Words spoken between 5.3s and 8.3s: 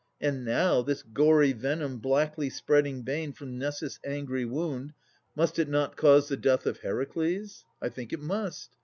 must it not cause The death of Heracles? I think it